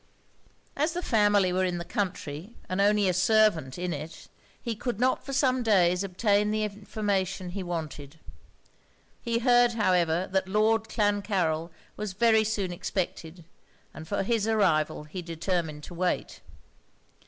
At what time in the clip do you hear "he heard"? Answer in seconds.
9.21-9.73